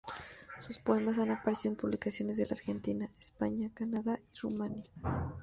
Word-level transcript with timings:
Sus 0.59 0.79
poemas 0.79 1.19
han 1.19 1.29
aparecido 1.29 1.73
en 1.75 1.79
publicaciones 1.79 2.35
de 2.37 2.47
la 2.47 2.53
Argentina, 2.53 3.07
España, 3.19 3.69
Canadá 3.71 4.19
y 4.33 4.39
Rumania. 4.39 4.83